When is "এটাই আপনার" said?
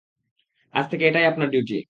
1.07-1.47